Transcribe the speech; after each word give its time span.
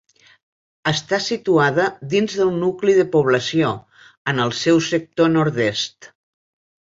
Està 0.91 1.17
situada 1.25 1.83
dins 2.13 2.37
del 2.39 2.53
nucli 2.63 2.95
de 3.01 3.05
població, 3.15 3.69
en 4.33 4.43
el 4.47 4.55
seu 4.61 4.83
sector 4.87 5.33
nord-est. 5.37 6.09